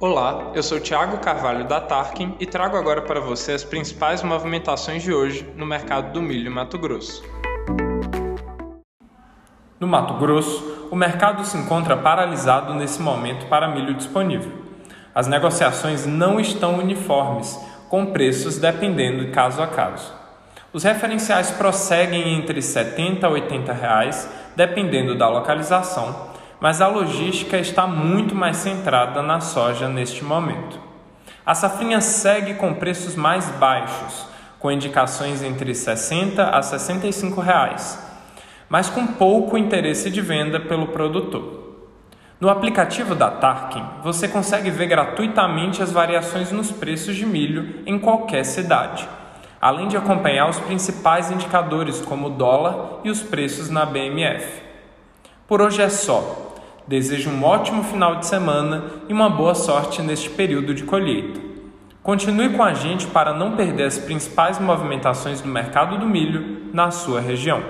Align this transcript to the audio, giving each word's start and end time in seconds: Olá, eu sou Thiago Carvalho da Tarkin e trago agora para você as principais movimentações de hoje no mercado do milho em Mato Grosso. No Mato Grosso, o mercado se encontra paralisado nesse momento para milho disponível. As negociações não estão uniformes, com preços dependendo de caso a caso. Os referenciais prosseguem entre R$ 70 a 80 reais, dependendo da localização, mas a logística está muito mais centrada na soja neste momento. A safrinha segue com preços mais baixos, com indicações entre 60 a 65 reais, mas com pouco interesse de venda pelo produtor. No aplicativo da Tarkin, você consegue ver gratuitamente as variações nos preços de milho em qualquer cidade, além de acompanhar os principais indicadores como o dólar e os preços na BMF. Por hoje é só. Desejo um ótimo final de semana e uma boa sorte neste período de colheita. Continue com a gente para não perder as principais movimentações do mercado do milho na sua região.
Olá, 0.00 0.52
eu 0.54 0.62
sou 0.62 0.78
Thiago 0.78 1.18
Carvalho 1.18 1.64
da 1.66 1.80
Tarkin 1.80 2.36
e 2.38 2.46
trago 2.46 2.76
agora 2.76 3.02
para 3.02 3.18
você 3.18 3.50
as 3.50 3.64
principais 3.64 4.22
movimentações 4.22 5.02
de 5.02 5.12
hoje 5.12 5.44
no 5.56 5.66
mercado 5.66 6.12
do 6.12 6.22
milho 6.22 6.48
em 6.48 6.54
Mato 6.54 6.78
Grosso. 6.78 7.20
No 9.80 9.88
Mato 9.88 10.14
Grosso, 10.14 10.86
o 10.92 10.94
mercado 10.94 11.44
se 11.44 11.58
encontra 11.58 11.96
paralisado 11.96 12.74
nesse 12.74 13.02
momento 13.02 13.46
para 13.46 13.66
milho 13.66 13.92
disponível. 13.92 14.52
As 15.12 15.26
negociações 15.26 16.06
não 16.06 16.38
estão 16.38 16.78
uniformes, 16.78 17.58
com 17.88 18.06
preços 18.06 18.56
dependendo 18.56 19.24
de 19.24 19.32
caso 19.32 19.60
a 19.60 19.66
caso. 19.66 20.14
Os 20.72 20.84
referenciais 20.84 21.50
prosseguem 21.50 22.38
entre 22.38 22.54
R$ 22.54 22.62
70 22.62 23.26
a 23.26 23.30
80 23.30 23.72
reais, 23.72 24.30
dependendo 24.54 25.18
da 25.18 25.28
localização, 25.28 26.28
mas 26.60 26.80
a 26.80 26.88
logística 26.88 27.56
está 27.58 27.86
muito 27.86 28.34
mais 28.34 28.56
centrada 28.56 29.22
na 29.22 29.40
soja 29.40 29.88
neste 29.88 30.24
momento. 30.24 30.78
A 31.46 31.54
safrinha 31.54 32.00
segue 32.00 32.54
com 32.54 32.74
preços 32.74 33.14
mais 33.14 33.48
baixos, 33.52 34.26
com 34.58 34.70
indicações 34.70 35.42
entre 35.42 35.74
60 35.74 36.50
a 36.50 36.60
65 36.60 37.40
reais, 37.40 37.98
mas 38.68 38.90
com 38.90 39.06
pouco 39.06 39.56
interesse 39.56 40.10
de 40.10 40.20
venda 40.20 40.60
pelo 40.60 40.88
produtor. 40.88 41.68
No 42.40 42.48
aplicativo 42.48 43.14
da 43.14 43.30
Tarkin, 43.30 43.84
você 44.02 44.28
consegue 44.28 44.70
ver 44.70 44.86
gratuitamente 44.86 45.82
as 45.82 45.90
variações 45.90 46.52
nos 46.52 46.70
preços 46.70 47.16
de 47.16 47.26
milho 47.26 47.82
em 47.86 47.98
qualquer 47.98 48.44
cidade, 48.44 49.08
além 49.60 49.88
de 49.88 49.96
acompanhar 49.96 50.48
os 50.48 50.60
principais 50.60 51.30
indicadores 51.30 52.00
como 52.00 52.28
o 52.28 52.30
dólar 52.30 53.00
e 53.02 53.10
os 53.10 53.22
preços 53.22 53.70
na 53.70 53.84
BMF. 53.84 54.67
Por 55.48 55.62
hoje 55.62 55.80
é 55.80 55.88
só. 55.88 56.52
Desejo 56.86 57.30
um 57.30 57.42
ótimo 57.42 57.82
final 57.82 58.16
de 58.16 58.26
semana 58.26 58.84
e 59.08 59.14
uma 59.14 59.30
boa 59.30 59.54
sorte 59.54 60.02
neste 60.02 60.28
período 60.28 60.74
de 60.74 60.84
colheita. 60.84 61.40
Continue 62.02 62.50
com 62.50 62.62
a 62.62 62.74
gente 62.74 63.06
para 63.06 63.32
não 63.32 63.56
perder 63.56 63.84
as 63.84 63.96
principais 63.96 64.58
movimentações 64.58 65.40
do 65.40 65.48
mercado 65.48 65.96
do 65.96 66.04
milho 66.04 66.68
na 66.74 66.90
sua 66.90 67.18
região. 67.18 67.62